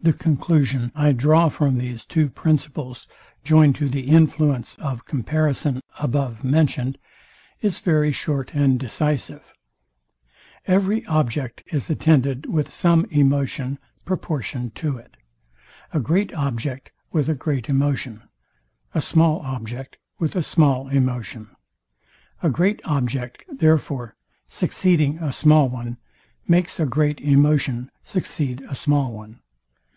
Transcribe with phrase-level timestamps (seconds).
[0.00, 3.08] The conclusion I draw from these two principles,
[3.42, 6.98] joined to the influence of comparison above mentioned,
[7.62, 9.52] is very short and decisive.
[10.68, 15.16] Every object is attended with some emotion proportioned to it;
[15.92, 18.22] a great object with a great emotion,
[18.94, 21.48] a small object with a small emotion.
[22.40, 24.14] A great object, therefore,
[24.46, 25.96] succeeding a small one
[26.46, 29.40] makes a great emotion succeed a small one.